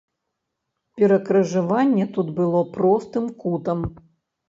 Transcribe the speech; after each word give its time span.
Перакрыжаванне 1.01 2.09
тут 2.17 2.35
было 2.43 2.65
простым 2.81 3.33
кутам. 3.41 3.89